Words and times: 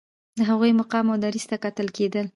د 0.37 0.39
هغوی 0.49 0.71
مقام 0.81 1.05
او 1.11 1.17
دریځ 1.23 1.45
ته 1.49 1.57
کتل 1.63 1.87
کېده. 1.95 2.21